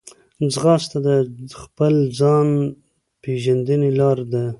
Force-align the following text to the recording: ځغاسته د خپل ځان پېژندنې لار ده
ځغاسته 0.53 0.97
د 1.07 1.09
خپل 1.61 1.93
ځان 2.19 2.47
پېژندنې 3.23 3.89
لار 3.99 4.19
ده 4.31 4.43